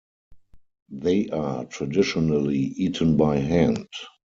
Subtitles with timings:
[0.89, 3.87] They are traditionally eaten by hand.